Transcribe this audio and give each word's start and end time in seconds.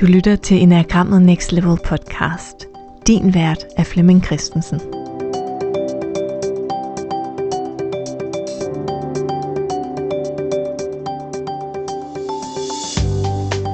Du 0.00 0.06
lytter 0.06 0.36
til 0.36 0.62
Enagrammet 0.62 1.22
Next 1.22 1.52
Level 1.52 1.78
podcast. 1.84 2.66
Din 3.06 3.34
vært 3.34 3.64
er 3.76 3.84
Flemming 3.84 4.24
Christensen. 4.24 4.80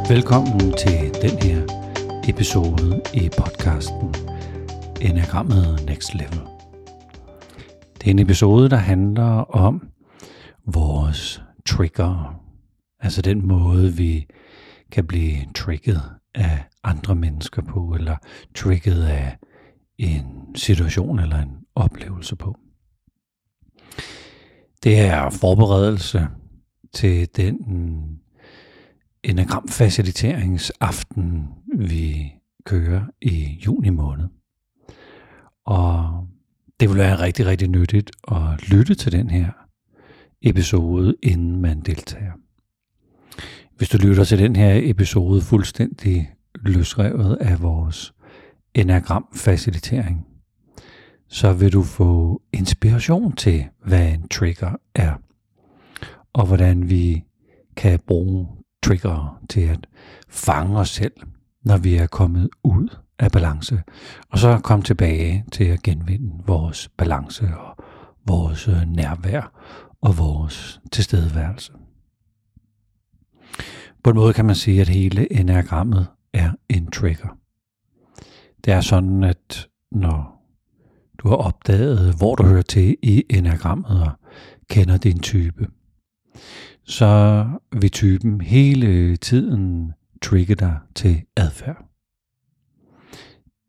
Velkommen 0.08 0.72
til 0.72 1.14
den 1.22 1.38
her 1.42 1.62
episode 2.28 3.02
i 3.14 3.30
podcasten 3.38 4.14
Enagrammet 5.00 5.84
Next 5.86 6.14
Level. 6.14 6.40
Det 7.98 8.06
er 8.06 8.10
en 8.10 8.18
episode, 8.18 8.70
der 8.70 8.76
handler 8.76 9.56
om 9.56 9.88
vores 10.66 11.42
trigger, 11.66 12.40
altså 13.00 13.22
den 13.22 13.48
måde, 13.48 13.92
vi 13.92 14.26
kan 14.92 15.06
blive 15.06 15.36
trigget 15.54 16.02
af 16.34 16.64
andre 16.84 17.14
mennesker 17.14 17.62
på, 17.62 17.94
eller 17.94 18.16
trigget 18.54 19.04
af 19.04 19.38
en 19.98 20.54
situation 20.54 21.18
eller 21.18 21.42
en 21.42 21.58
oplevelse 21.74 22.36
på. 22.36 22.56
Det 24.82 25.00
er 25.00 25.30
forberedelse 25.30 26.28
til 26.92 27.28
den 27.36 27.56
enagramfaciliteringsaften, 29.22 31.48
vi 31.78 32.32
kører 32.64 33.06
i 33.22 33.62
juni 33.66 33.90
måned. 33.90 34.28
Og 35.64 36.26
det 36.80 36.88
vil 36.88 36.98
være 36.98 37.18
rigtig, 37.18 37.46
rigtig 37.46 37.68
nyttigt 37.68 38.10
at 38.28 38.68
lytte 38.68 38.94
til 38.94 39.12
den 39.12 39.30
her 39.30 39.50
episode, 40.42 41.16
inden 41.22 41.60
man 41.60 41.80
deltager. 41.80 42.32
Hvis 43.76 43.88
du 43.88 43.98
lytter 43.98 44.24
til 44.24 44.38
den 44.38 44.56
her 44.56 44.80
episode 44.82 45.40
fuldstændig 45.40 46.30
løsrevet 46.54 47.36
af 47.36 47.62
vores 47.62 48.14
enagram-facilitering, 48.74 50.26
så 51.28 51.52
vil 51.52 51.72
du 51.72 51.82
få 51.82 52.42
inspiration 52.52 53.36
til, 53.36 53.64
hvad 53.84 54.08
en 54.08 54.28
trigger 54.28 54.72
er, 54.94 55.14
og 56.32 56.46
hvordan 56.46 56.90
vi 56.90 57.24
kan 57.76 58.00
bruge 58.06 58.48
trigger 58.82 59.40
til 59.48 59.60
at 59.60 59.86
fange 60.28 60.78
os 60.78 60.90
selv, 60.90 61.14
når 61.64 61.76
vi 61.76 61.94
er 61.96 62.06
kommet 62.06 62.48
ud 62.64 62.96
af 63.18 63.32
balance, 63.32 63.82
og 64.30 64.38
så 64.38 64.58
komme 64.58 64.84
tilbage 64.84 65.44
til 65.52 65.64
at 65.64 65.82
genvinde 65.82 66.32
vores 66.46 66.88
balance 66.96 67.48
og 67.56 67.84
vores 68.26 68.68
øh, 68.68 68.82
nærvær 68.86 69.52
og 70.00 70.18
vores 70.18 70.80
tilstedeværelse. 70.92 71.72
På 74.06 74.10
en 74.10 74.16
måde 74.16 74.32
kan 74.32 74.44
man 74.44 74.54
sige, 74.54 74.80
at 74.80 74.88
hele 74.88 75.32
enagrammet 75.32 76.06
er 76.32 76.52
en 76.68 76.90
trigger. 76.90 77.38
Det 78.64 78.72
er 78.72 78.80
sådan, 78.80 79.24
at 79.24 79.68
når 79.92 80.42
du 81.18 81.28
har 81.28 81.36
opdaget, 81.36 82.14
hvor 82.16 82.34
du 82.34 82.44
hører 82.44 82.62
til 82.62 82.96
i 83.02 83.24
enagrammet 83.30 84.02
og 84.02 84.12
kender 84.70 84.96
din 84.96 85.18
type, 85.18 85.66
så 86.84 87.44
vil 87.72 87.90
typen 87.90 88.40
hele 88.40 89.16
tiden 89.16 89.92
trigge 90.22 90.54
dig 90.54 90.78
til 90.94 91.22
adfærd. 91.36 91.88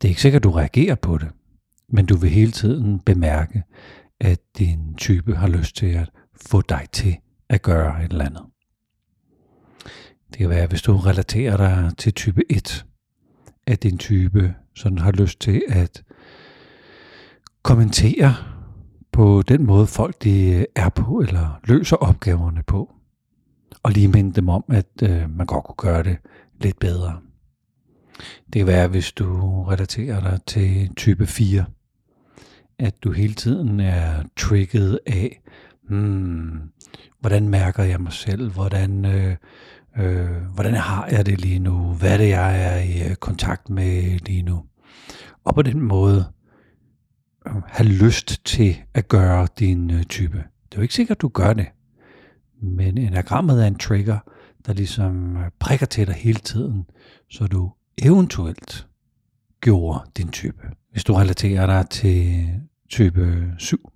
Det 0.02 0.08
er 0.08 0.10
ikke 0.10 0.22
sikkert, 0.22 0.40
at 0.40 0.44
du 0.44 0.52
reagerer 0.52 0.96
på 0.96 1.18
det, 1.18 1.30
men 1.90 2.06
du 2.06 2.18
vil 2.18 2.30
hele 2.30 2.52
tiden 2.52 3.00
bemærke, 3.00 3.64
at 4.20 4.40
din 4.58 4.96
type 4.96 5.36
har 5.36 5.48
lyst 5.48 5.76
til 5.76 5.88
at 5.88 6.10
få 6.52 6.62
dig 6.62 6.86
til 6.92 7.18
at 7.50 7.62
gøre 7.62 8.06
et 8.06 8.12
eller 8.12 8.26
andet. 8.26 8.44
Det 10.30 10.38
kan 10.38 10.50
være, 10.50 10.68
hvis 10.68 10.82
du 10.82 10.98
relaterer 10.98 11.58
dig 11.58 11.92
til 11.98 12.14
type 12.14 12.42
1, 12.50 12.86
at 13.68 13.84
din 13.84 13.98
type 13.98 14.56
sådan 14.76 14.98
har 14.98 15.12
lyst 15.12 15.40
til 15.40 15.64
at 15.68 16.04
kommentere 17.64 18.36
på 19.12 19.44
den 19.48 19.66
måde, 19.66 19.88
folk 19.88 20.24
de 20.24 20.50
øh, 20.50 20.66
er 20.76 20.90
på, 20.90 21.20
eller 21.20 21.60
løser 21.64 21.96
opgaverne 21.96 22.64
på. 22.64 22.94
Og 23.84 23.92
lige 23.92 24.08
minde 24.08 24.34
dem 24.34 24.50
om, 24.50 24.64
at 24.70 25.04
øh, 25.04 25.30
man 25.30 25.46
godt 25.46 25.64
kunne 25.66 25.92
gøre 25.92 26.04
det 26.04 26.18
lidt 26.62 26.80
bedre. 26.80 27.20
Det 28.54 28.60
kan 28.60 28.68
være, 28.68 28.88
hvis 28.88 29.12
du 29.12 29.64
relaterer 29.64 30.20
dig 30.20 30.40
til 30.48 30.96
type 30.96 31.28
4, 31.28 31.66
at 32.80 33.04
du 33.04 33.12
hele 33.12 33.34
tiden 33.34 33.80
er 33.80 34.24
trigget 34.38 35.00
af, 35.06 35.42
hmm, 35.90 36.62
hvordan 37.20 37.50
mærker 37.50 37.84
jeg 37.84 38.02
mig 38.02 38.14
selv, 38.14 38.52
hvordan 38.52 39.06
øh, 39.06 39.36
Øh, 40.00 40.30
hvordan 40.54 40.74
har 40.74 41.08
jeg 41.08 41.26
det 41.26 41.42
lige 41.42 41.60
nu? 41.60 41.94
Hvad 41.94 42.14
er 42.14 42.18
det, 42.18 42.30
jeg 42.30 42.62
er 42.62 42.78
i 42.78 43.10
øh, 43.10 43.16
kontakt 43.16 43.70
med 43.70 44.20
lige 44.20 44.42
nu? 44.42 44.64
Og 45.44 45.56
på 45.56 45.62
den 45.62 45.82
måde 45.82 46.26
øh, 47.48 47.54
have 47.68 47.90
lyst 47.90 48.46
til 48.46 48.78
at 48.94 49.08
gøre 49.08 49.48
din 49.60 49.92
øh, 49.92 50.04
type. 50.04 50.38
Det 50.38 50.74
er 50.74 50.78
jo 50.78 50.82
ikke 50.82 50.94
sikkert, 50.94 51.22
du 51.22 51.28
gør 51.28 51.54
det. 51.54 51.68
Men 52.62 52.98
enagrammet 52.98 53.64
er 53.64 53.68
en 53.68 53.78
trigger, 53.78 54.20
der 54.66 54.74
ligesom 54.74 55.38
øh, 55.38 55.50
prikker 55.60 55.86
til 55.86 56.08
dig 56.08 56.16
hele 56.16 56.40
tiden, 56.40 56.86
så 57.30 57.48
du 57.48 57.72
eventuelt 57.98 58.88
gjorde 59.62 60.00
din 60.18 60.30
type. 60.30 60.62
Hvis 60.92 61.04
du 61.04 61.14
relaterer 61.14 61.66
dig 61.66 61.90
til 61.90 62.50
type 62.90 63.54
7, 63.58 63.92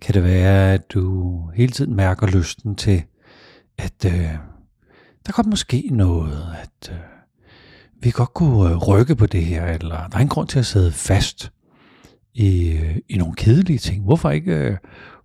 kan 0.00 0.14
det 0.14 0.22
være, 0.22 0.74
at 0.74 0.92
du 0.92 1.36
hele 1.54 1.72
tiden 1.72 1.96
mærker 1.96 2.26
lysten 2.26 2.76
til 2.76 3.02
at 3.78 4.04
øh, 4.06 4.51
der 5.26 5.32
kom 5.32 5.46
måske 5.46 5.88
noget, 5.90 6.56
at 6.62 6.92
øh, 6.92 6.98
vi 8.02 8.10
godt 8.10 8.34
kunne 8.34 8.70
øh, 8.70 8.76
rykke 8.76 9.16
på 9.16 9.26
det 9.26 9.44
her, 9.44 9.66
eller 9.66 10.08
der 10.08 10.16
er 10.16 10.22
en 10.22 10.28
grund 10.28 10.48
til 10.48 10.58
at 10.58 10.66
sidde 10.66 10.92
fast 10.92 11.52
i, 12.34 12.72
øh, 12.72 12.96
i 13.08 13.16
nogle 13.16 13.34
kedelige 13.34 13.78
ting. 13.78 14.04
Hvorfor 14.04 14.30
ikke, 14.30 14.52
øh, 14.52 14.76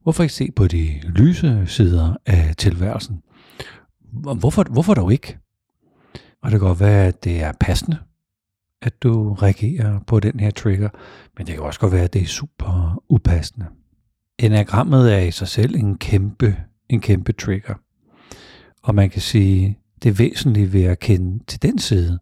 hvorfor 0.03 0.23
ikke 0.23 0.35
se 0.35 0.51
på 0.55 0.67
de 0.67 0.99
lyse 1.03 1.63
sider 1.67 2.15
af 2.25 2.55
tilværelsen? 2.57 3.21
Hvorfor, 4.39 4.63
hvorfor 4.63 4.93
dog 4.93 5.11
ikke? 5.11 5.37
Og 6.43 6.51
det 6.51 6.59
kan 6.59 6.67
godt 6.67 6.79
være, 6.79 7.07
at 7.07 7.23
det 7.23 7.43
er 7.43 7.51
passende, 7.59 7.97
at 8.81 9.03
du 9.03 9.33
reagerer 9.33 9.99
på 10.07 10.19
den 10.19 10.39
her 10.39 10.51
trigger, 10.51 10.89
men 11.37 11.47
det 11.47 11.55
kan 11.55 11.63
også 11.63 11.79
godt 11.79 11.93
være, 11.93 12.03
at 12.03 12.13
det 12.13 12.21
er 12.21 12.25
super 12.25 13.03
upassende. 13.09 13.65
Enagrammet 14.39 15.13
er 15.13 15.19
i 15.19 15.31
sig 15.31 15.47
selv 15.47 15.75
en 15.75 15.97
kæmpe, 15.97 16.55
en 16.89 17.01
kæmpe 17.01 17.31
trigger. 17.31 17.73
Og 18.83 18.95
man 18.95 19.09
kan 19.09 19.21
sige, 19.21 19.79
det 20.03 20.19
væsentlige 20.19 20.73
ved 20.73 20.83
at 20.83 20.99
kende 20.99 21.43
til 21.47 21.61
den 21.61 21.79
side 21.79 22.19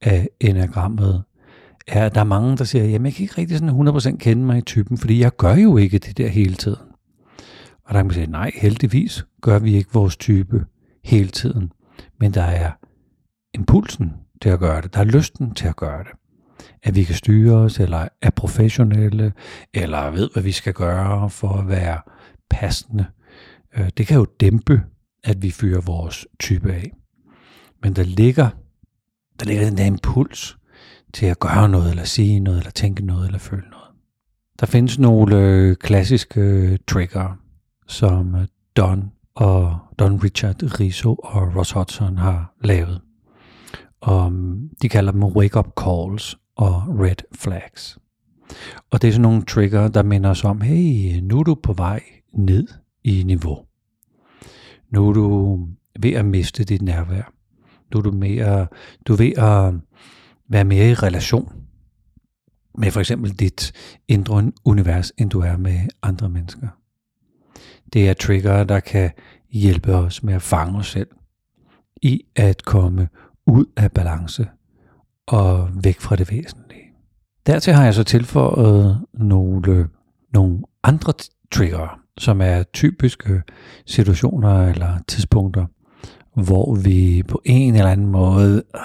af 0.00 0.28
enagrammet, 0.40 1.22
er, 1.86 2.06
at 2.06 2.14
der 2.14 2.20
er 2.20 2.24
mange, 2.24 2.56
der 2.56 2.64
siger, 2.64 2.84
jamen 2.84 3.06
jeg 3.06 3.14
kan 3.14 3.22
ikke 3.22 3.38
rigtig 3.38 3.58
sådan 3.58 3.88
100% 3.88 4.16
kende 4.16 4.44
mig 4.44 4.58
i 4.58 4.60
typen, 4.60 4.98
fordi 4.98 5.20
jeg 5.20 5.36
gør 5.36 5.54
jo 5.54 5.76
ikke 5.76 5.98
det 5.98 6.18
der 6.18 6.28
hele 6.28 6.54
tiden. 6.54 6.92
Og 7.84 7.94
der 7.94 7.98
kan 7.98 8.06
man 8.06 8.14
sige, 8.14 8.26
nej, 8.26 8.50
heldigvis 8.54 9.24
gør 9.40 9.58
vi 9.58 9.74
ikke 9.74 9.90
vores 9.92 10.16
type 10.16 10.66
hele 11.04 11.28
tiden. 11.28 11.72
Men 12.20 12.34
der 12.34 12.42
er 12.42 12.70
impulsen 13.54 14.12
til 14.42 14.48
at 14.48 14.58
gøre 14.58 14.80
det. 14.80 14.94
Der 14.94 15.00
er 15.00 15.04
lysten 15.04 15.54
til 15.54 15.68
at 15.68 15.76
gøre 15.76 15.98
det. 15.98 16.12
At 16.82 16.96
vi 16.96 17.04
kan 17.04 17.14
styre 17.14 17.56
os, 17.56 17.80
eller 17.80 18.08
er 18.22 18.30
professionelle, 18.30 19.32
eller 19.74 20.10
ved, 20.10 20.30
hvad 20.32 20.42
vi 20.42 20.52
skal 20.52 20.74
gøre 20.74 21.30
for 21.30 21.48
at 21.48 21.68
være 21.68 22.00
passende. 22.50 23.06
Øh, 23.76 23.90
det 23.96 24.06
kan 24.06 24.16
jo 24.16 24.26
dæmpe, 24.40 24.82
at 25.24 25.42
vi 25.42 25.50
fyrer 25.50 25.80
vores 25.80 26.26
type 26.38 26.72
af. 26.72 26.92
Men 27.82 27.96
der 27.96 28.02
ligger, 28.02 28.48
der 29.40 29.46
ligger 29.46 29.64
den 29.64 29.78
der 29.78 29.84
impuls 29.84 30.58
til 31.12 31.26
at 31.26 31.38
gøre 31.38 31.68
noget, 31.68 31.90
eller 31.90 32.04
sige 32.04 32.40
noget, 32.40 32.58
eller 32.58 32.70
tænke 32.70 33.06
noget, 33.06 33.26
eller 33.26 33.38
føle 33.38 33.62
noget. 33.70 33.88
Der 34.60 34.66
findes 34.66 34.98
nogle 34.98 35.36
øh, 35.36 35.76
klassiske 35.76 36.40
øh, 36.40 36.78
trigger, 36.88 37.38
som 37.86 38.34
øh, 38.34 38.46
Don 38.76 39.12
og 39.34 39.78
Don 39.98 40.16
Richard 40.24 40.80
Riso 40.80 41.14
og 41.14 41.56
Ross 41.56 41.72
Hudson 41.72 42.18
har 42.18 42.54
lavet. 42.64 43.00
Og 44.00 44.32
de 44.82 44.88
kalder 44.88 45.12
dem 45.12 45.24
wake-up 45.24 45.68
calls 45.80 46.36
og 46.56 46.82
red 46.88 47.16
flags. 47.34 47.98
Og 48.90 49.02
det 49.02 49.08
er 49.08 49.12
sådan 49.12 49.22
nogle 49.22 49.44
trigger, 49.44 49.88
der 49.88 50.02
minder 50.02 50.30
os 50.30 50.44
om, 50.44 50.60
hey, 50.60 51.20
nu 51.20 51.38
er 51.38 51.42
du 51.42 51.54
på 51.54 51.72
vej 51.72 52.00
ned 52.34 52.66
i 53.04 53.22
niveau. 53.22 53.58
Nu 54.90 55.08
er 55.08 55.12
du 55.12 55.58
ved 56.00 56.12
at 56.12 56.24
miste 56.24 56.64
dit 56.64 56.82
nærvær. 56.82 57.32
Du 57.92 57.98
er 57.98 58.02
du, 58.02 58.10
mere, 58.10 58.66
du 59.06 59.12
er 59.12 59.16
ved 59.16 59.32
at 59.36 59.74
være 60.48 60.64
mere 60.64 60.90
i 60.90 60.94
relation 60.94 61.52
med 62.78 62.90
for 62.90 63.00
eksempel 63.00 63.30
dit 63.30 63.72
indre 64.08 64.52
univers, 64.64 65.12
end 65.18 65.30
du 65.30 65.40
er 65.40 65.56
med 65.56 65.80
andre 66.02 66.28
mennesker. 66.28 66.68
Det 67.92 68.08
er 68.08 68.14
trigger, 68.14 68.64
der 68.64 68.80
kan 68.80 69.10
hjælpe 69.50 69.94
os 69.94 70.22
med 70.22 70.34
at 70.34 70.42
fange 70.42 70.78
os 70.78 70.90
selv 70.90 71.08
i 72.02 72.20
at 72.36 72.64
komme 72.64 73.08
ud 73.46 73.64
af 73.76 73.92
balance 73.92 74.46
og 75.26 75.70
væk 75.84 76.00
fra 76.00 76.16
det 76.16 76.30
væsentlige. 76.30 76.82
Dertil 77.46 77.72
har 77.72 77.84
jeg 77.84 77.94
så 77.94 78.04
tilføjet 78.04 79.04
nogle, 79.14 79.88
nogle 80.32 80.62
andre 80.82 81.12
trigger, 81.52 82.00
som 82.18 82.40
er 82.40 82.62
typiske 82.62 83.42
situationer 83.86 84.68
eller 84.68 84.98
tidspunkter, 85.08 85.66
hvor 86.34 86.74
vi 86.74 87.22
på 87.28 87.42
en 87.44 87.74
eller 87.74 87.90
anden 87.90 88.06
måde 88.06 88.62
øh, 88.74 88.80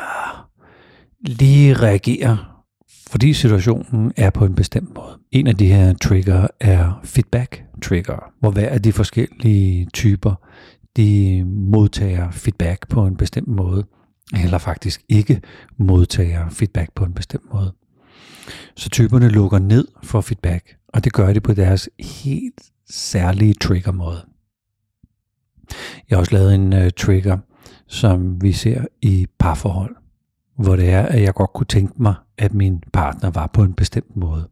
lige 1.20 1.74
reagerer, 1.74 2.64
fordi 3.10 3.34
situationen 3.34 4.12
er 4.18 4.30
på 4.30 4.46
en 4.46 4.56
bestemt 4.56 4.96
måde. 4.96 5.18
En 5.32 5.48
af 5.48 5.56
de 5.56 5.68
her 5.68 5.94
trigger 5.94 6.48
er 6.60 7.00
feedback 7.04 7.64
trigger, 7.82 8.32
hvor 8.40 8.52
hver 8.52 8.70
af 8.70 8.82
de 8.82 8.94
forskellige 8.94 9.88
typer, 9.94 10.36
de 10.98 11.44
modtager 11.46 12.32
feedback 12.32 12.88
på 12.90 13.06
en 13.06 13.18
bestemt 13.18 13.48
måde, 13.48 13.86
eller 14.44 14.58
faktisk 14.58 15.02
ikke 15.10 15.42
modtager 15.78 16.50
feedback 16.50 16.90
på 16.96 17.06
en 17.06 17.14
bestemt 17.14 17.54
måde. 17.54 17.74
Så 18.76 18.90
typerne 18.90 19.30
lukker 19.30 19.60
ned 19.60 19.88
for 20.04 20.22
feedback, 20.22 20.76
og 20.88 21.04
det 21.04 21.14
gør 21.14 21.34
de 21.34 21.40
på 21.40 21.54
deres 21.54 21.90
helt 22.00 22.62
særlige 22.90 23.54
trigger 23.54 23.92
måde. 23.92 24.22
Jeg 26.10 26.16
har 26.16 26.20
også 26.20 26.36
lavet 26.36 26.56
en 26.56 26.74
øh, 26.74 26.92
trigger, 26.98 27.38
som 27.88 28.42
vi 28.42 28.52
ser 28.52 28.86
i 29.02 29.28
parforhold, 29.40 29.96
hvor 30.58 30.76
det 30.76 30.90
er, 30.90 31.02
at 31.02 31.22
jeg 31.22 31.34
godt 31.34 31.54
kunne 31.54 31.66
tænke 31.66 32.02
mig, 32.02 32.16
at 32.38 32.54
min 32.54 32.84
partner 32.94 33.30
var 33.30 33.48
på 33.48 33.64
en 33.64 33.74
bestemt 33.74 34.18
måde. 34.18 34.48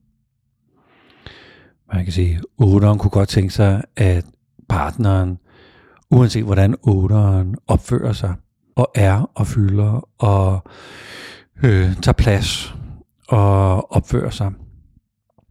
Man 1.94 2.04
kan 2.04 2.14
sige, 2.14 2.36
at 2.36 3.00
kunne 3.00 3.10
godt 3.10 3.30
tænke 3.30 3.54
sig, 3.54 3.84
at 3.96 4.26
partneren, 4.70 5.38
uanset 6.12 6.44
hvordan 6.44 6.76
otteren 6.84 7.56
opfører 7.68 8.14
sig, 8.14 8.34
og 8.76 8.92
er 8.96 9.32
og 9.36 9.48
fylder 9.48 10.10
og 10.18 10.64
øh, 11.64 11.96
tager 11.96 12.14
plads 12.14 12.76
og 13.28 13.92
opfører 13.92 14.30
sig, 14.30 14.52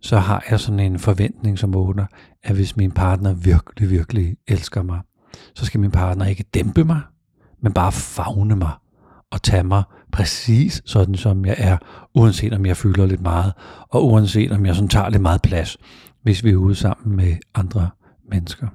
så 0.01 0.19
har 0.19 0.45
jeg 0.51 0.61
sådan 0.61 0.81
en 0.81 0.99
forventning 0.99 1.59
som 1.59 1.77
otter, 1.77 2.07
at 2.43 2.55
hvis 2.55 2.77
min 2.77 2.93
partner 2.93 3.35
virkelig, 3.35 3.91
virkelig 3.91 4.37
elsker 4.49 4.83
mig, 4.83 5.01
så 5.55 5.67
skal 5.67 5.81
min 5.81 5.91
partner 5.91 6.27
ikke 6.27 6.45
dæmpe 6.55 6.85
mig, 6.85 7.01
men 7.63 7.73
bare 7.73 7.93
fagne 7.93 8.57
mig 8.57 8.73
og 9.31 9.43
tage 9.43 9.65
mig 9.65 9.83
præcis 10.13 10.83
sådan, 10.85 11.15
som 11.15 11.45
jeg 11.45 11.55
er, 11.59 11.79
uanset 12.15 12.53
om 12.53 12.67
jeg 12.67 12.77
fylder 12.77 13.07
lidt 13.07 13.21
meget, 13.21 13.53
og 13.89 14.07
uanset 14.07 14.53
om 14.53 14.67
jeg 14.67 14.75
sådan 14.75 14.89
tager 14.89 15.09
lidt 15.09 15.23
meget 15.23 15.43
plads, 15.43 15.77
hvis 16.23 16.45
vi 16.45 16.51
er 16.51 16.57
ude 16.57 16.75
sammen 16.75 17.17
med 17.17 17.37
andre 17.55 17.91
mennesker. 18.31 18.69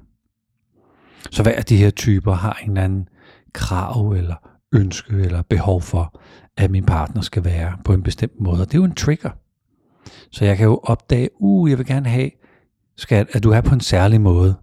Så 1.32 1.44
hver 1.44 1.56
af 1.56 1.66
de 1.66 1.78
her 1.78 1.90
typer 1.90 2.34
har 2.34 2.60
en 2.64 2.70
eller 2.70 2.84
anden 2.84 3.08
krav 3.54 4.12
eller 4.12 4.36
ønske 4.74 5.14
eller 5.14 5.42
behov 5.42 5.82
for, 5.82 6.22
at 6.58 6.72
min 6.72 6.86
partner 6.86 7.22
skal 7.22 7.44
være 7.44 7.78
på 7.86 7.94
en 7.94 8.04
bestemt 8.04 8.42
måde. 8.42 8.62
Og 8.62 8.68
det 8.68 8.74
er 8.74 8.80
jo 8.80 8.86
en 8.86 8.96
trigger. 8.96 9.30
Så 10.32 10.46
jeg 10.46 10.58
kan 10.58 10.66
jo 10.66 10.80
opdage, 10.84 11.30
uh, 11.40 11.70
jeg 11.70 11.78
vil 11.78 11.86
gerne 11.86 12.10
have, 12.10 12.30
skat, 12.98 13.28
at 13.32 13.44
du 13.44 13.52
er 13.52 13.62
på 13.62 13.74
en 13.74 13.82
særlig 13.82 14.22
måde. 14.22 14.56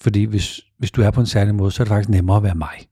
Fordi 0.00 0.24
hvis, 0.24 0.60
hvis 0.80 0.90
du 0.90 1.02
er 1.02 1.10
på 1.10 1.20
en 1.20 1.26
særlig 1.26 1.54
måde, 1.54 1.70
så 1.70 1.82
er 1.82 1.84
det 1.84 1.90
faktisk 1.90 2.08
nemmere 2.08 2.36
at 2.36 2.42
være 2.42 2.54
mig. 2.54 2.88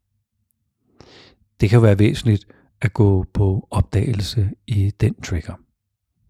Det 1.60 1.70
kan 1.70 1.82
være 1.82 1.98
væsentligt 1.98 2.46
at 2.80 2.92
gå 2.92 3.24
på 3.34 3.68
opdagelse 3.70 4.50
i 4.66 4.92
den 5.00 5.14
trigger. 5.20 5.54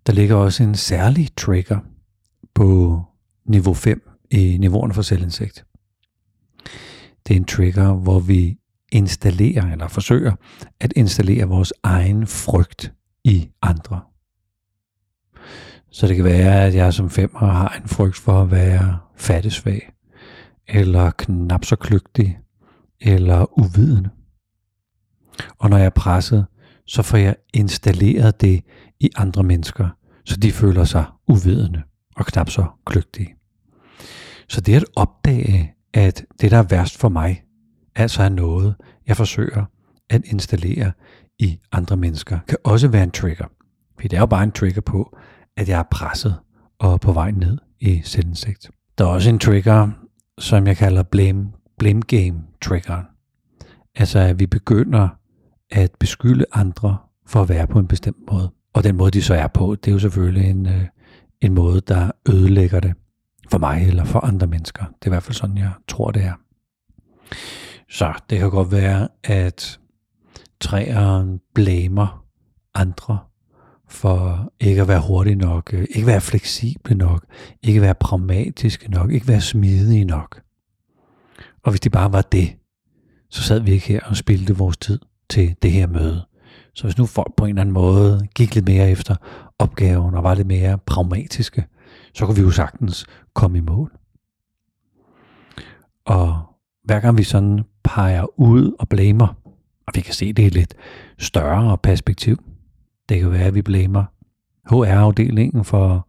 Der 0.06 0.12
ligger 0.12 0.36
også 0.36 0.62
en 0.62 0.74
særlig 0.74 1.28
trigger 1.36 1.78
på 2.54 3.02
niveau 3.44 3.74
5 3.74 4.10
i 4.30 4.56
niveauerne 4.60 4.94
for 4.94 5.02
selvindsigt. 5.02 5.64
Det 7.26 7.34
er 7.34 7.36
en 7.36 7.44
trigger, 7.44 7.92
hvor 7.92 8.20
vi 8.20 8.58
installerer 8.92 9.72
eller 9.72 9.88
forsøger 9.88 10.32
at 10.80 10.92
installere 10.96 11.48
vores 11.48 11.72
egen 11.82 12.26
frygt 12.26 12.92
i 13.24 13.50
andre. 13.62 14.00
Så 15.90 16.06
det 16.06 16.16
kan 16.16 16.24
være, 16.24 16.64
at 16.64 16.74
jeg 16.74 16.94
som 16.94 17.10
femmer 17.10 17.46
har 17.46 17.80
en 17.82 17.88
frygt 17.88 18.16
for 18.16 18.42
at 18.42 18.50
være 18.50 18.98
fattesvag, 19.16 19.92
eller 20.68 21.10
knap 21.10 21.64
så 21.64 21.76
kløgtig, 21.76 22.38
eller 23.00 23.58
uvidende. 23.58 24.10
Og 25.58 25.70
når 25.70 25.76
jeg 25.76 25.86
er 25.86 25.90
presset, 25.90 26.46
så 26.86 27.02
får 27.02 27.18
jeg 27.18 27.36
installeret 27.54 28.40
det 28.40 28.62
i 29.00 29.10
andre 29.16 29.42
mennesker, 29.42 29.88
så 30.24 30.36
de 30.36 30.52
føler 30.52 30.84
sig 30.84 31.04
uvidende 31.28 31.82
og 32.16 32.26
knap 32.26 32.50
så 32.50 32.66
kløgtige. 32.86 33.34
Så 34.48 34.60
det 34.60 34.74
at 34.74 34.84
opdage, 34.96 35.74
at 35.94 36.24
det, 36.40 36.50
der 36.50 36.58
er 36.58 36.62
værst 36.62 36.98
for 36.98 37.08
mig, 37.08 37.42
altså 37.96 38.22
er 38.22 38.28
noget, 38.28 38.74
jeg 39.06 39.16
forsøger 39.16 39.64
at 40.10 40.22
installere 40.24 40.92
i 41.38 41.58
andre 41.72 41.96
mennesker, 41.96 42.38
kan 42.48 42.58
også 42.64 42.88
være 42.88 43.02
en 43.02 43.10
trigger. 43.10 43.46
For 44.00 44.08
det 44.08 44.12
er 44.12 44.20
jo 44.20 44.26
bare 44.26 44.44
en 44.44 44.52
trigger 44.52 44.80
på, 44.80 45.16
at 45.56 45.68
jeg 45.68 45.78
er 45.78 45.84
presset 45.90 46.36
og 46.78 47.00
på 47.00 47.12
vej 47.12 47.30
ned 47.30 47.58
i 47.80 48.00
selvindsigt. 48.04 48.70
Der 48.98 49.04
er 49.04 49.08
også 49.08 49.30
en 49.30 49.38
trigger, 49.38 49.90
som 50.38 50.66
jeg 50.66 50.76
kalder 50.76 51.02
blame, 51.02 51.52
blame 51.78 52.02
game 52.02 52.42
triggeren. 52.62 53.04
Altså 53.94 54.18
at 54.18 54.40
vi 54.40 54.46
begynder 54.46 55.08
at 55.70 55.90
beskylde 56.00 56.44
andre 56.52 56.96
for 57.26 57.42
at 57.42 57.48
være 57.48 57.66
på 57.66 57.78
en 57.78 57.86
bestemt 57.86 58.30
måde. 58.30 58.52
Og 58.72 58.84
den 58.84 58.96
måde, 58.96 59.10
de 59.10 59.22
så 59.22 59.34
er 59.34 59.46
på, 59.46 59.74
det 59.74 59.90
er 59.90 59.92
jo 59.92 59.98
selvfølgelig 59.98 60.50
en, 60.50 60.66
øh, 60.66 60.84
en 61.40 61.54
måde, 61.54 61.80
der 61.80 62.10
ødelægger 62.28 62.80
det 62.80 62.94
for 63.50 63.58
mig 63.58 63.86
eller 63.88 64.04
for 64.04 64.20
andre 64.20 64.46
mennesker. 64.46 64.84
Det 64.84 65.02
er 65.02 65.06
i 65.06 65.10
hvert 65.10 65.22
fald 65.22 65.34
sådan, 65.34 65.58
jeg 65.58 65.72
tror, 65.88 66.10
det 66.10 66.24
er. 66.24 66.34
Så 67.90 68.12
det 68.30 68.38
kan 68.38 68.50
godt 68.50 68.72
være, 68.72 69.08
at 69.24 69.80
træeren 70.60 71.40
blamer 71.54 72.24
andre 72.74 73.18
for 73.88 74.52
ikke 74.60 74.80
at 74.82 74.88
være 74.88 75.00
hurtig 75.00 75.36
nok, 75.36 75.74
øh, 75.74 75.86
ikke 75.90 76.06
være 76.06 76.20
fleksible 76.20 76.94
nok, 76.94 77.24
ikke 77.62 77.80
være 77.80 77.94
pragmatiske 77.94 78.90
nok, 78.90 79.12
ikke 79.12 79.28
være 79.28 79.40
smidige 79.40 80.04
nok. 80.04 80.40
Og 81.64 81.70
hvis 81.70 81.80
det 81.80 81.92
bare 81.92 82.12
var 82.12 82.22
det, 82.22 82.56
så 83.30 83.42
sad 83.42 83.60
vi 83.60 83.70
ikke 83.70 83.88
her 83.88 84.00
og 84.04 84.16
spildte 84.16 84.56
vores 84.56 84.76
tid 84.76 84.98
til 85.30 85.56
det 85.62 85.72
her 85.72 85.86
møde. 85.86 86.24
Så 86.74 86.84
hvis 86.84 86.98
nu 86.98 87.06
folk 87.06 87.36
på 87.36 87.44
en 87.44 87.48
eller 87.48 87.60
anden 87.60 87.72
måde 87.72 88.28
gik 88.34 88.54
lidt 88.54 88.68
mere 88.68 88.90
efter 88.90 89.16
opgaven 89.58 90.14
og 90.14 90.24
var 90.24 90.34
lidt 90.34 90.46
mere 90.46 90.78
pragmatiske, 90.78 91.66
så 92.14 92.26
kunne 92.26 92.36
vi 92.36 92.42
jo 92.42 92.50
sagtens 92.50 93.06
komme 93.34 93.58
i 93.58 93.60
mål. 93.60 93.92
Og 96.04 96.42
hver 96.84 97.00
gang 97.00 97.18
vi 97.18 97.22
sådan 97.22 97.64
peger 97.84 98.40
ud 98.40 98.72
og 98.78 98.88
blamer, 98.88 99.34
og 99.86 99.92
vi 99.94 100.00
kan 100.00 100.14
se 100.14 100.32
det 100.32 100.42
i 100.42 100.48
lidt 100.48 100.74
større 101.18 101.78
perspektiv, 101.78 102.38
det 103.08 103.20
kan 103.20 103.30
være, 103.30 103.44
at 103.44 103.54
vi 103.54 103.62
blamer 103.62 104.04
HR-afdelingen 104.70 105.64
for 105.64 106.08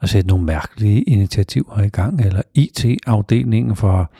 at 0.00 0.08
sætte 0.08 0.28
nogle 0.28 0.44
mærkelige 0.44 1.02
initiativer 1.02 1.82
i 1.82 1.88
gang, 1.88 2.20
eller 2.20 2.42
IT-afdelingen 2.54 3.76
for 3.76 4.12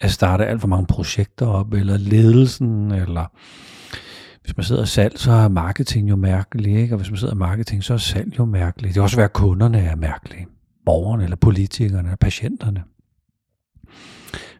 at 0.00 0.10
starte 0.10 0.46
alt 0.46 0.60
for 0.60 0.68
mange 0.68 0.86
projekter 0.86 1.46
op, 1.46 1.72
eller 1.72 1.96
ledelsen, 1.96 2.90
eller 2.90 3.26
hvis 4.42 4.56
man 4.56 4.64
sidder 4.64 4.82
i 4.82 4.86
salg, 4.86 5.18
så 5.18 5.32
er 5.32 5.48
marketing 5.48 6.10
jo 6.10 6.16
mærkelig, 6.16 6.76
ikke? 6.76 6.94
og 6.94 6.98
hvis 6.98 7.10
man 7.10 7.18
sidder 7.18 7.34
i 7.34 7.36
marketing, 7.36 7.84
så 7.84 7.94
er 7.94 7.98
salg 7.98 8.38
jo 8.38 8.44
mærkeligt. 8.44 8.88
Det 8.88 8.94
kan 8.94 9.02
også 9.02 9.16
være, 9.16 9.24
at 9.24 9.32
kunderne 9.32 9.78
er 9.80 9.96
mærkelige, 9.96 10.46
borgerne, 10.84 11.24
eller 11.24 11.36
politikerne, 11.36 12.08
eller 12.08 12.16
patienterne. 12.16 12.84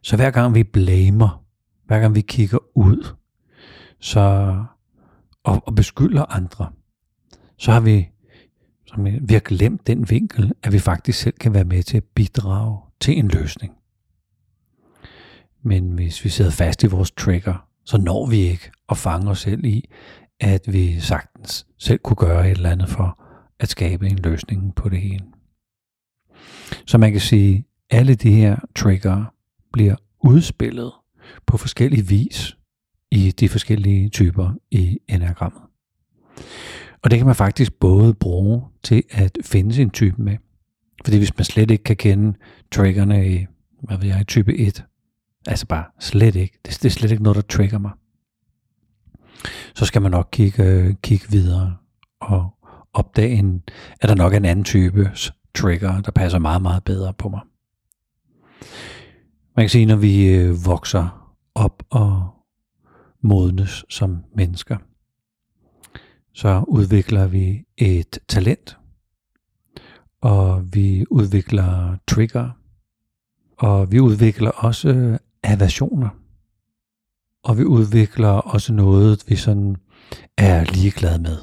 Så 0.02 0.16
hver 0.16 0.30
gang 0.30 0.54
vi 0.54 0.64
blamer, 0.64 1.44
hver 1.86 2.00
gang 2.00 2.14
vi 2.14 2.20
kigger 2.20 2.58
ud, 2.74 3.06
så, 4.00 4.56
og, 5.44 5.62
og 5.66 5.74
beskylder 5.74 6.24
andre, 6.24 6.66
så 7.58 7.72
har 7.72 7.80
vi, 7.80 8.08
som 8.86 9.04
vi 9.04 9.34
har 9.34 9.40
glemt 9.40 9.86
den 9.86 10.10
vinkel, 10.10 10.52
at 10.62 10.72
vi 10.72 10.78
faktisk 10.78 11.18
selv 11.20 11.34
kan 11.40 11.54
være 11.54 11.64
med 11.64 11.82
til 11.82 11.96
at 11.96 12.04
bidrage 12.04 12.78
til 13.00 13.18
en 13.18 13.28
løsning. 13.28 13.72
Men 15.62 15.92
hvis 15.92 16.24
vi 16.24 16.28
sidder 16.28 16.50
fast 16.50 16.82
i 16.82 16.86
vores 16.86 17.10
trigger, 17.10 17.68
så 17.84 17.98
når 17.98 18.26
vi 18.26 18.36
ikke 18.36 18.70
at 18.88 18.96
fange 18.96 19.30
os 19.30 19.40
selv 19.40 19.64
i, 19.64 19.90
at 20.40 20.72
vi 20.72 21.00
sagtens 21.00 21.66
selv 21.78 21.98
kunne 21.98 22.16
gøre 22.16 22.50
et 22.50 22.56
eller 22.56 22.70
andet 22.70 22.88
for 22.88 23.24
at 23.60 23.68
skabe 23.68 24.06
en 24.06 24.18
løsning 24.18 24.74
på 24.74 24.88
det 24.88 25.00
hele. 25.00 25.24
Så 26.86 26.98
man 26.98 27.12
kan 27.12 27.20
sige, 27.20 27.64
at 27.90 27.98
alle 27.98 28.14
de 28.14 28.32
her 28.32 28.56
trigger 28.76 29.24
bliver 29.72 29.96
udspillet 30.24 30.92
på 31.46 31.56
forskellige 31.56 32.06
vis 32.06 32.56
i 33.10 33.30
de 33.30 33.48
forskellige 33.48 34.08
typer 34.08 34.52
i 34.70 34.98
enagrammet. 35.08 35.62
Og 37.02 37.10
det 37.10 37.18
kan 37.18 37.26
man 37.26 37.34
faktisk 37.34 37.72
både 37.72 38.14
bruge 38.14 38.62
til 38.82 39.02
at 39.10 39.38
finde 39.42 39.74
sin 39.74 39.90
type 39.90 40.22
med. 40.22 40.36
Fordi 41.04 41.18
hvis 41.18 41.36
man 41.36 41.44
slet 41.44 41.70
ikke 41.70 41.84
kan 41.84 41.96
kende 41.96 42.38
triggerne 42.72 43.28
i, 43.28 43.46
hvad 43.82 43.98
ved 43.98 44.08
jeg, 44.08 44.26
type 44.26 44.56
1, 44.56 44.84
altså 45.46 45.66
bare 45.66 45.84
slet 46.00 46.36
ikke, 46.36 46.58
det, 46.66 46.78
det 46.82 46.84
er 46.84 46.90
slet 46.90 47.10
ikke 47.10 47.22
noget, 47.22 47.36
der 47.36 47.42
trigger 47.42 47.78
mig, 47.78 47.90
så 49.74 49.84
skal 49.84 50.02
man 50.02 50.10
nok 50.10 50.28
kigge, 50.32 50.96
kigge 51.02 51.30
videre 51.30 51.76
og 52.20 52.54
opdage, 52.92 53.30
en, 53.30 53.62
at 54.00 54.08
der 54.08 54.14
nok 54.14 54.32
er 54.32 54.36
en 54.36 54.44
anden 54.44 54.64
type 54.64 55.10
trigger, 55.54 56.00
der 56.00 56.10
passer 56.10 56.38
meget, 56.38 56.62
meget 56.62 56.84
bedre 56.84 57.14
på 57.14 57.28
mig. 57.28 57.40
Man 59.56 59.64
kan 59.64 59.68
sige, 59.68 59.86
når 59.86 59.96
vi 59.96 60.26
øh, 60.26 60.66
vokser 60.66 61.34
op 61.54 61.82
og 61.90 62.28
modnes 63.22 63.84
som 63.88 64.24
mennesker, 64.36 64.76
så 66.32 66.64
udvikler 66.68 67.26
vi 67.26 67.64
et 67.76 68.18
talent, 68.28 68.78
og 70.20 70.74
vi 70.74 71.04
udvikler 71.10 71.96
trigger, 72.06 72.50
og 73.56 73.92
vi 73.92 74.00
udvikler 74.00 74.50
også 74.50 75.18
aversioner. 75.42 76.08
Og 77.42 77.58
vi 77.58 77.64
udvikler 77.64 78.28
også 78.28 78.72
noget, 78.72 79.24
vi 79.28 79.36
sådan 79.36 79.76
er 80.36 80.64
ligeglade 80.64 81.22
med. 81.22 81.38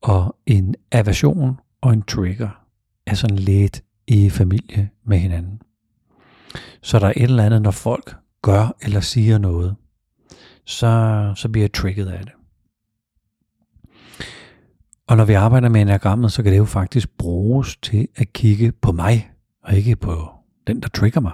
Og 0.00 0.36
en 0.46 0.74
aversion 0.92 1.60
og 1.80 1.92
en 1.92 2.02
trigger 2.02 2.66
er 3.06 3.14
sådan 3.14 3.38
lidt 3.38 3.82
i 4.06 4.30
familie 4.30 4.90
med 5.04 5.18
hinanden. 5.18 5.62
Så 6.82 6.98
der 6.98 7.06
er 7.06 7.12
et 7.16 7.22
eller 7.22 7.44
andet, 7.44 7.62
når 7.62 7.70
folk 7.70 8.16
gør 8.42 8.76
eller 8.82 9.00
siger 9.00 9.38
noget, 9.38 9.76
så, 10.66 11.32
så 11.36 11.48
bliver 11.48 11.62
jeg 11.62 11.72
trigget 11.72 12.08
af 12.08 12.24
det. 12.24 12.32
Og 15.08 15.16
når 15.16 15.24
vi 15.24 15.32
arbejder 15.32 15.68
med 15.68 15.80
enagrammet, 15.80 16.32
så 16.32 16.42
kan 16.42 16.52
det 16.52 16.58
jo 16.58 16.64
faktisk 16.64 17.10
bruges 17.18 17.76
til 17.76 18.08
at 18.16 18.32
kigge 18.32 18.72
på 18.72 18.92
mig, 18.92 19.30
og 19.62 19.74
ikke 19.74 19.96
på 19.96 20.30
den, 20.66 20.82
der 20.82 20.88
trigger 20.88 21.20
mig. 21.20 21.32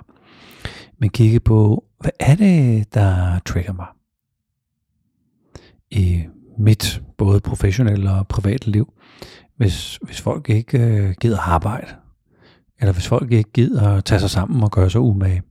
Men 0.98 1.10
kigge 1.10 1.40
på, 1.40 1.84
hvad 2.00 2.10
er 2.20 2.34
det, 2.34 2.94
der 2.94 3.38
trigger 3.38 3.72
mig? 3.72 3.86
I 5.90 6.24
mit 6.58 7.02
både 7.18 7.40
professionelle 7.40 8.10
og 8.10 8.28
private 8.28 8.70
liv. 8.70 8.92
Hvis, 9.56 9.98
hvis 10.02 10.20
folk 10.20 10.50
ikke 10.50 10.78
øh, 10.78 11.14
gider 11.20 11.38
arbejde, 11.38 11.86
eller 12.80 12.92
hvis 12.92 13.08
folk 13.08 13.32
ikke 13.32 13.52
gider 13.52 13.88
at 13.88 14.04
tage 14.04 14.20
sig 14.20 14.30
sammen 14.30 14.62
og 14.62 14.70
gøre 14.70 14.90
sig 14.90 15.00
umage, 15.00 15.42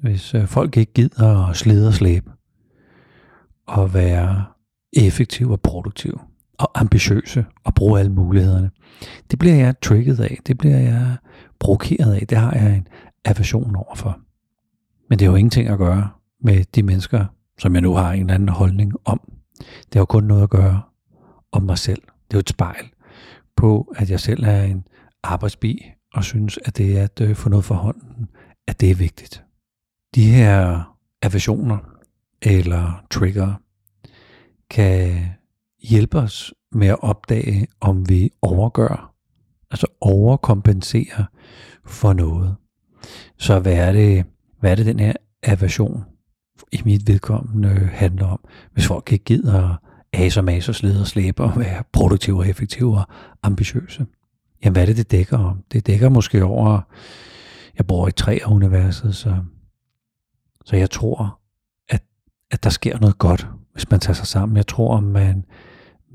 hvis 0.00 0.34
øh, 0.34 0.46
folk 0.46 0.76
ikke 0.76 0.92
gider 0.92 1.46
at 1.46 1.56
slide 1.56 1.88
og 1.88 1.94
slæbe, 1.94 2.30
og 3.66 3.94
være 3.94 4.44
effektiv 4.92 5.50
og 5.50 5.60
produktiv, 5.60 6.20
og 6.58 6.80
ambitiøse, 6.80 7.44
og 7.64 7.74
bruge 7.74 8.00
alle 8.00 8.12
mulighederne, 8.12 8.70
det 9.30 9.38
bliver 9.38 9.54
jeg 9.54 9.80
trigget 9.80 10.20
af, 10.20 10.38
det 10.46 10.58
bliver 10.58 10.78
jeg 10.78 11.16
provokeret 11.58 12.14
af, 12.14 12.26
det 12.26 12.38
har 12.38 12.52
jeg 12.52 12.76
en 12.76 12.88
aversion 13.24 13.76
overfor. 13.76 14.18
Men 15.10 15.18
det 15.18 15.26
har 15.26 15.32
jo 15.32 15.36
ingenting 15.36 15.68
at 15.68 15.78
gøre 15.78 16.10
med 16.40 16.64
de 16.74 16.82
mennesker, 16.82 17.26
som 17.58 17.74
jeg 17.74 17.82
nu 17.82 17.94
har 17.94 18.12
en 18.12 18.20
eller 18.20 18.34
anden 18.34 18.48
holdning 18.48 18.92
om. 19.04 19.20
Det 19.58 19.94
har 19.94 20.00
jo 20.00 20.04
kun 20.04 20.24
noget 20.24 20.42
at 20.42 20.50
gøre 20.50 20.82
om 21.52 21.62
mig 21.62 21.78
selv. 21.78 22.02
Det 22.02 22.34
er 22.34 22.38
jo 22.38 22.40
et 22.40 22.48
spejl 22.48 22.84
på, 23.56 23.94
at 23.96 24.10
jeg 24.10 24.20
selv 24.20 24.44
er 24.44 24.62
en 24.62 24.86
arbejdsbi, 25.22 25.84
og 26.14 26.24
synes, 26.24 26.58
at 26.64 26.76
det 26.76 26.98
er 26.98 27.04
at 27.04 27.20
øh, 27.20 27.36
få 27.36 27.48
noget 27.48 27.64
for 27.64 27.74
hånden, 27.74 28.28
at 28.66 28.80
det 28.80 28.90
er 28.90 28.94
vigtigt. 28.94 29.44
De 30.14 30.30
her 30.30 30.82
aversioner 31.22 31.78
eller 32.42 33.04
trigger 33.10 33.54
kan 34.70 35.24
hjælpe 35.88 36.18
os 36.18 36.54
med 36.72 36.88
at 36.88 37.02
opdage, 37.02 37.66
om 37.80 38.08
vi 38.08 38.30
overgør, 38.42 39.14
altså 39.70 39.86
overkompenserer 40.00 41.24
for 41.86 42.12
noget. 42.12 42.56
Så 43.38 43.58
hvad 43.58 43.74
er 43.74 43.92
det, 43.92 44.24
hvad 44.60 44.70
er 44.70 44.74
det 44.74 44.86
den 44.86 45.00
her 45.00 45.12
aversion 45.42 46.04
i 46.72 46.82
mit 46.84 47.08
vedkommende 47.08 47.90
handler 47.92 48.26
om? 48.26 48.40
Hvis 48.72 48.86
folk 48.86 49.12
ikke 49.12 49.24
gider 49.24 49.76
as 50.12 50.36
og 50.36 50.44
mas 50.44 50.68
og 50.68 50.74
slæber 51.06 51.44
og 51.50 51.58
være 51.58 51.82
produktive 51.92 52.38
og 52.38 52.48
effektive 52.48 52.98
og 52.98 53.08
ambitiøse. 53.42 54.06
Jamen 54.64 54.72
hvad 54.72 54.82
er 54.82 54.86
det, 54.86 54.96
det 54.96 55.10
dækker 55.10 55.38
om? 55.38 55.62
Det 55.72 55.86
dækker 55.86 56.08
måske 56.08 56.44
over, 56.44 56.80
jeg 57.78 57.86
bor 57.86 58.08
i 58.08 58.12
tre 58.12 58.40
af 58.44 58.50
universet, 58.50 59.16
så, 59.16 59.36
så 60.64 60.76
jeg 60.76 60.90
tror, 60.90 61.40
at, 61.88 62.02
at 62.50 62.64
der 62.64 62.70
sker 62.70 62.98
noget 62.98 63.18
godt, 63.18 63.48
hvis 63.72 63.90
man 63.90 64.00
tager 64.00 64.14
sig 64.14 64.26
sammen. 64.26 64.56
Jeg 64.56 64.66
tror, 64.66 65.00
man, 65.00 65.44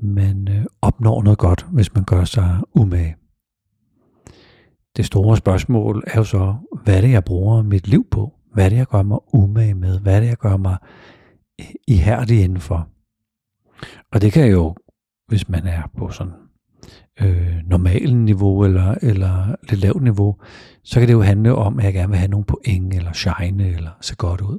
man 0.02 0.48
øh, 0.48 0.64
opnår 0.82 1.22
noget 1.22 1.38
godt, 1.38 1.66
hvis 1.72 1.94
man 1.94 2.04
gør 2.04 2.24
sig 2.24 2.60
umage. 2.74 3.16
Det 4.96 5.04
store 5.04 5.36
spørgsmål 5.36 6.04
er 6.06 6.18
jo 6.18 6.24
så, 6.24 6.56
hvad 6.84 6.96
er 6.96 7.00
det, 7.00 7.10
jeg 7.10 7.24
bruger 7.24 7.62
mit 7.62 7.88
liv 7.88 8.06
på? 8.10 8.34
Hvad 8.54 8.64
er 8.64 8.68
det, 8.68 8.76
jeg 8.76 8.86
gør 8.86 9.02
mig 9.02 9.18
umage 9.34 9.74
med? 9.74 10.00
Hvad 10.00 10.16
er 10.16 10.20
det, 10.20 10.28
jeg 10.28 10.36
gør 10.36 10.56
mig 10.56 10.76
øh, 11.60 11.66
ihærdig 11.88 12.42
indenfor? 12.42 12.88
Og 14.12 14.22
det 14.22 14.32
kan 14.32 14.50
jo, 14.50 14.74
hvis 15.26 15.48
man 15.48 15.66
er 15.66 15.82
på 15.98 16.10
sådan 16.10 16.32
øh, 17.20 17.56
normalt 17.66 18.16
niveau 18.16 18.64
eller, 18.64 18.94
eller 19.02 19.54
lidt 19.70 19.80
lavt 19.80 20.02
niveau, 20.02 20.36
så 20.84 21.00
kan 21.00 21.08
det 21.08 21.14
jo 21.14 21.22
handle 21.22 21.54
om, 21.54 21.78
at 21.78 21.84
jeg 21.84 21.92
gerne 21.92 22.08
vil 22.08 22.18
have 22.18 22.30
nogle 22.30 22.44
point, 22.44 22.94
eller 22.94 23.12
shine, 23.12 23.68
eller 23.68 23.90
se 24.00 24.16
godt 24.16 24.40
ud. 24.40 24.58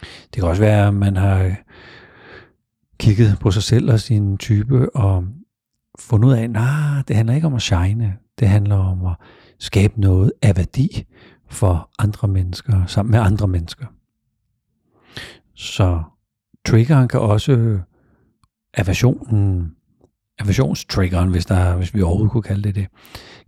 Det 0.00 0.34
kan 0.34 0.44
også 0.44 0.62
være, 0.62 0.88
at 0.88 0.94
man 0.94 1.16
har 1.16 1.56
kigget 2.98 3.38
på 3.40 3.50
sig 3.50 3.62
selv 3.62 3.92
og 3.92 4.00
sin 4.00 4.38
type, 4.38 4.96
og 4.96 5.24
fundet 5.98 6.28
ud 6.28 6.32
af, 6.32 6.42
at 6.42 6.50
nah, 6.50 7.04
det 7.08 7.16
handler 7.16 7.34
ikke 7.34 7.46
om 7.46 7.54
at 7.54 7.62
shine, 7.62 8.16
det 8.38 8.48
handler 8.48 8.76
om 8.76 9.06
at 9.06 9.14
skabe 9.58 10.00
noget 10.00 10.32
af 10.42 10.56
værdi 10.56 11.04
for 11.50 11.90
andre 11.98 12.28
mennesker, 12.28 12.86
sammen 12.86 13.10
med 13.10 13.20
andre 13.20 13.48
mennesker. 13.48 13.86
Så 15.54 16.02
triggeren 16.66 17.08
kan 17.08 17.20
også 17.20 17.80
aversionen, 18.74 19.72
aversionstriggeren, 20.38 21.30
hvis, 21.30 21.46
der, 21.46 21.76
hvis 21.76 21.94
vi 21.94 22.02
overhovedet 22.02 22.32
kunne 22.32 22.42
kalde 22.42 22.62
det 22.62 22.74
det, 22.74 22.86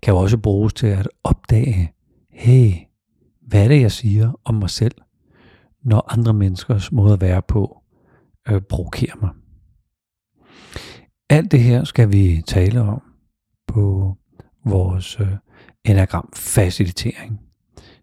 kan 0.02 0.14
jo 0.14 0.18
også 0.18 0.38
bruges 0.38 0.72
til 0.72 0.86
at 0.86 1.08
opdage, 1.24 1.92
hey, 2.30 2.72
hvad 3.46 3.64
er 3.64 3.68
det, 3.68 3.80
jeg 3.80 3.92
siger 3.92 4.40
om 4.44 4.54
mig 4.54 4.70
selv, 4.70 4.94
når 5.84 6.12
andre 6.12 6.34
menneskers 6.34 6.92
måde 6.92 7.12
at 7.12 7.20
være 7.20 7.42
på 7.42 7.82
øh, 8.50 8.60
provokerer 8.60 9.16
mig. 9.20 9.30
Alt 11.30 11.52
det 11.52 11.60
her 11.60 11.84
skal 11.84 12.12
vi 12.12 12.42
tale 12.46 12.80
om 12.80 13.02
på 13.66 14.16
vores 14.64 15.20
øh, 15.20 15.32
enagram 15.84 16.28
facilitering, 16.34 17.40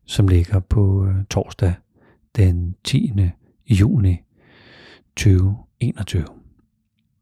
som 0.05 0.27
ligger 0.27 0.59
på 0.59 1.05
øh, 1.05 1.25
torsdag 1.29 1.73
den 2.35 2.75
10. 2.83 3.13
juni 3.69 4.17
2021. 5.15 6.25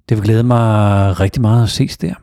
Det 0.10 0.18
vil 0.18 0.24
glæde 0.24 0.44
mig 0.44 1.20
rigtig 1.20 1.42
meget 1.42 1.63
at 1.63 1.70
ses 1.70 1.98
der. 1.98 2.15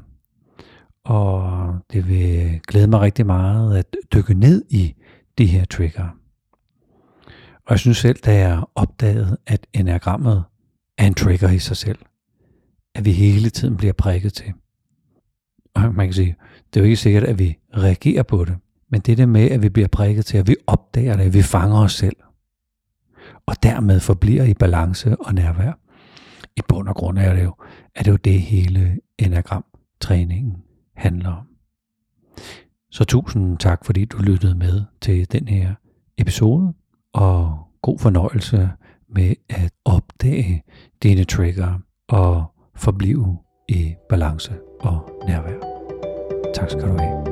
Og 1.04 1.74
det 1.92 2.08
vil 2.08 2.60
glæde 2.68 2.86
mig 2.86 3.00
rigtig 3.00 3.26
meget 3.26 3.76
at 3.76 3.96
dykke 4.14 4.34
ned 4.34 4.64
i 4.70 4.94
de 5.38 5.46
her 5.46 5.64
trigger. 5.64 6.08
Og 7.66 7.70
jeg 7.70 7.78
synes 7.78 7.98
selv, 7.98 8.18
da 8.18 8.38
jeg 8.38 8.62
opdagede, 8.74 9.36
at 9.46 9.66
enagrammet 9.72 10.44
er 11.00 11.06
en 11.06 11.14
trigger 11.14 11.50
i 11.50 11.58
sig 11.58 11.76
selv, 11.76 11.98
at 12.94 13.04
vi 13.04 13.12
hele 13.12 13.50
tiden 13.50 13.76
bliver 13.76 13.92
prikket 13.92 14.32
til. 14.32 14.52
Og 15.74 15.94
man 15.94 16.06
kan 16.06 16.14
sige, 16.14 16.36
det 16.74 16.80
er 16.80 16.84
jo 16.84 16.84
ikke 16.84 16.96
sikkert, 16.96 17.24
at 17.24 17.38
vi 17.38 17.58
reagerer 17.76 18.22
på 18.22 18.44
det, 18.44 18.56
men 18.90 19.00
det 19.00 19.18
der 19.18 19.26
med, 19.26 19.50
at 19.50 19.62
vi 19.62 19.68
bliver 19.68 19.88
prikket 19.88 20.26
til, 20.26 20.38
at 20.38 20.48
vi 20.48 20.56
opdager 20.66 21.16
det, 21.16 21.24
at 21.24 21.34
vi 21.34 21.42
fanger 21.42 21.78
os 21.78 21.92
selv, 21.92 22.16
og 23.46 23.62
dermed 23.62 24.00
forbliver 24.00 24.44
i 24.44 24.54
balance 24.54 25.16
og 25.20 25.34
nærvær. 25.34 25.72
I 26.56 26.60
bund 26.68 26.88
og 26.88 26.94
grund 26.94 27.18
er 27.18 27.34
det 27.34 27.44
jo, 27.44 27.54
er 27.94 28.02
det, 28.02 28.10
jo 28.10 28.16
det 28.16 28.40
hele 28.40 28.98
enagramtræningen 29.18 30.56
handler 30.96 31.32
om. 31.32 31.46
Så 32.90 33.04
tusind 33.04 33.58
tak, 33.58 33.84
fordi 33.84 34.04
du 34.04 34.18
lyttede 34.18 34.54
med 34.54 34.82
til 35.00 35.32
den 35.32 35.48
her 35.48 35.74
episode, 36.18 36.74
og 37.12 37.58
god 37.82 37.98
fornøjelse 37.98 38.70
med 39.14 39.34
at 39.48 39.72
opdage 39.84 40.62
dine 41.02 41.24
trigger 41.24 41.78
og 42.08 42.44
forblive 42.76 43.38
i 43.68 43.94
balance 44.08 44.52
og 44.80 45.22
nærvær. 45.28 45.60
Tak 46.54 46.70
skal 46.70 46.82
du 46.82 46.98
have. 46.98 47.29